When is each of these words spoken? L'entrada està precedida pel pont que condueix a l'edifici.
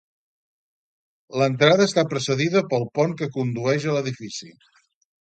L'entrada 1.41 1.87
està 1.91 2.05
precedida 2.15 2.65
pel 2.73 2.89
pont 3.01 3.17
que 3.23 3.31
condueix 3.39 3.89
a 3.93 3.99
l'edifici. 4.01 4.55